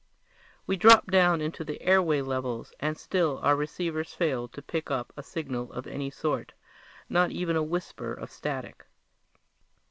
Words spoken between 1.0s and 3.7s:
down into the airway levels, and still our